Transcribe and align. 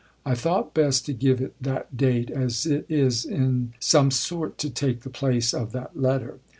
I 0.25 0.33
thought 0.33 0.73
best 0.73 1.05
to 1.05 1.13
give 1.13 1.41
it 1.41 1.53
that 1.61 1.95
date, 1.95 2.31
as 2.31 2.65
it 2.65 2.87
is 2.89 3.23
in 3.23 3.73
some 3.79 4.09
sort 4.09 4.57
to 4.57 4.69
take 4.71 5.01
the 5.01 5.11
place 5.11 5.53
of 5.53 5.73
that 5.73 5.95
letter. 5.95 6.39